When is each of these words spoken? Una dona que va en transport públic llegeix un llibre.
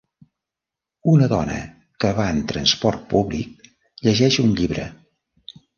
Una 1.11 1.27
dona 1.33 1.59
que 2.05 2.15
va 2.21 2.27
en 2.37 2.41
transport 2.55 3.07
públic 3.15 3.73
llegeix 4.07 4.45
un 4.47 4.55
llibre. 4.61 4.93